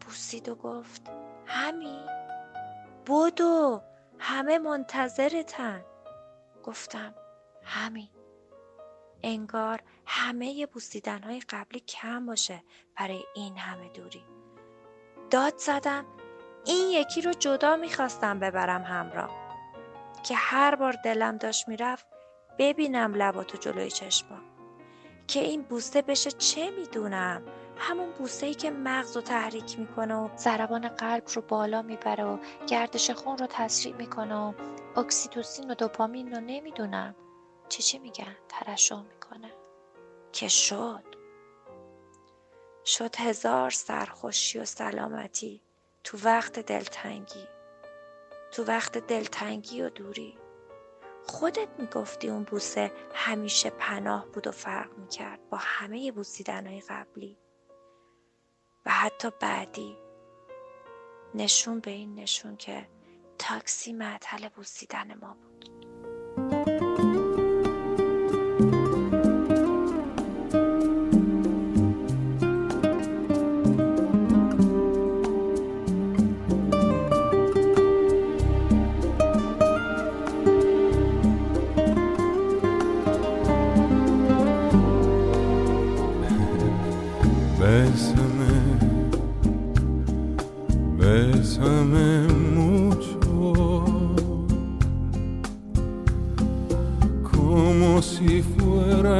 بوسید 0.00 0.48
و 0.48 0.54
گفت 0.54 1.10
همین؟ 1.46 2.19
بدو 3.06 3.82
همه 4.18 4.58
منتظرتن. 4.58 5.84
گفتم 6.64 7.14
همین. 7.64 8.08
انگار 9.22 9.80
همه 10.06 10.66
بوسیدن 10.66 11.22
های 11.22 11.40
قبلی 11.48 11.80
کم 11.80 12.26
باشه 12.26 12.62
برای 12.98 13.24
این 13.34 13.56
همه 13.56 13.88
دوری. 13.88 14.24
داد 15.30 15.58
زدم 15.58 16.04
این 16.64 16.90
یکی 16.90 17.22
رو 17.22 17.32
جدا 17.32 17.76
می‌خواستم 17.76 18.38
ببرم 18.38 18.82
همراه. 18.82 19.30
که 20.24 20.34
هر 20.34 20.74
بار 20.74 20.94
دلم 21.04 21.36
داشت 21.36 21.68
می‌رفت 21.68 22.06
ببینم 22.58 23.14
لباتو 23.14 23.58
جلوی 23.58 23.90
چشمام. 23.90 24.42
که 25.26 25.40
این 25.40 25.62
بوسه 25.62 26.02
بشه 26.02 26.30
چه 26.30 26.70
می‌دونم؟ 26.70 27.42
همون 27.80 28.10
بوسه 28.10 28.46
ای 28.46 28.54
که 28.54 28.70
مغز 28.70 29.16
رو 29.16 29.22
تحریک 29.22 29.78
می‌کنه 29.78 30.14
و 30.14 30.36
ضربان 30.36 30.88
قلب 30.88 31.22
رو 31.34 31.42
بالا 31.42 31.82
می‌بره 31.82 32.24
و 32.24 32.38
گردش 32.66 33.10
خون 33.10 33.38
رو 33.38 33.46
تسریع 33.50 33.94
می‌کنه 33.94 34.34
و 34.34 34.52
اکسیتوسین 34.96 35.70
و 35.70 35.74
دوپامین 35.74 36.34
رو 36.34 36.40
نمی‌دونم. 36.40 37.14
چی 37.68 37.82
چی 37.82 37.98
میگن؟ 37.98 38.36
ترشح 38.48 39.02
می‌کنه. 39.02 39.52
که 40.32 40.48
شد. 40.48 41.04
شد 42.84 43.16
هزار 43.16 43.70
سرخوشی 43.70 44.58
و 44.58 44.64
سلامتی. 44.64 45.62
تو 46.04 46.18
وقت 46.24 46.58
دلتنگی. 46.58 47.46
تو 48.52 48.64
وقت 48.64 48.98
دلتنگی 48.98 49.82
و 49.82 49.90
دوری. 49.90 50.38
خودت 51.26 51.68
می‌گفتی 51.78 52.28
اون 52.28 52.42
بوسه 52.42 52.92
همیشه 53.14 53.70
پناه 53.70 54.26
بود 54.26 54.46
و 54.46 54.50
فرق 54.50 54.98
می‌کرد 54.98 55.48
با 55.50 55.58
همه 55.60 56.12
بوسیدنهای 56.12 56.80
قبلی. 56.80 57.38
حتی 59.02 59.30
بعدی. 59.40 59.96
نشون 61.34 61.80
به 61.80 61.90
این 61.90 62.14
نشون 62.14 62.56
که 62.56 62.88
تاکسی 63.38 63.92
معطل 63.92 64.48
بوسیدن 64.48 65.14
ما 65.14 65.34
بود. 65.34 65.49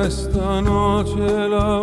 Esta 0.02 0.60
noche 0.60 1.48
la 1.48 1.80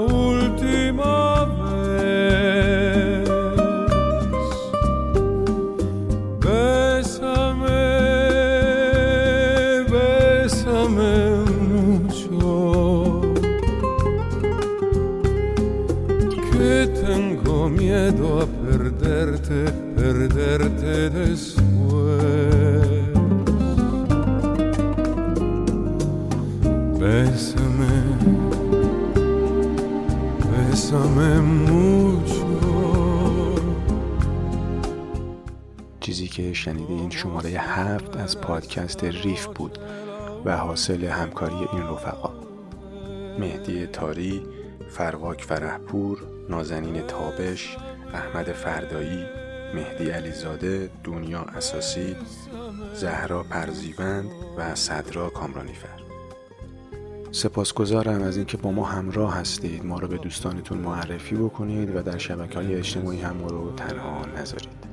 شماره 37.41 37.59
هفت 37.59 38.17
از 38.17 38.41
پادکست 38.41 39.03
ریف 39.03 39.45
بود 39.45 39.77
و 40.45 40.57
حاصل 40.57 41.03
همکاری 41.03 41.55
این 41.73 41.83
رفقا. 41.83 42.29
مهدی 43.39 43.87
تاری، 43.87 44.43
فرواک 44.89 45.43
فرهپور، 45.43 46.23
نازنین 46.49 47.01
تابش، 47.01 47.77
احمد 48.13 48.51
فردایی، 48.51 49.25
مهدی 49.75 50.09
علیزاده، 50.09 50.89
دنیا 51.03 51.39
اساسی، 51.39 52.15
زهرا 52.93 53.43
پرزیوند 53.43 54.29
و 54.57 54.75
صدرا 54.75 55.29
کامرانیفر. 55.29 56.01
سپاسگزارم 57.31 58.21
از 58.23 58.37
اینکه 58.37 58.57
با 58.57 58.71
ما 58.71 58.83
همراه 58.83 59.35
هستید. 59.35 59.85
ما 59.85 59.99
رو 59.99 60.07
به 60.07 60.17
دوستانتون 60.17 60.77
معرفی 60.77 61.35
بکنید 61.35 61.95
و 61.95 62.01
در 62.01 62.17
شبکه 62.17 62.59
های 62.59 62.75
اجتماعی 62.75 63.21
هم 63.21 63.37
ما 63.37 63.47
رو 63.47 63.71
تنها 63.71 64.25
نذارید. 64.25 64.87